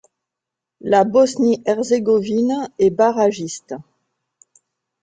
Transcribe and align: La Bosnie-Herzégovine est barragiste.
La 0.79 1.03
Bosnie-Herzégovine 1.03 2.69
est 2.79 2.89
barragiste. 2.89 3.75